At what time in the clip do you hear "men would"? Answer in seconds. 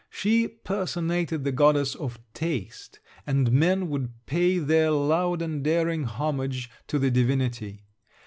3.51-4.25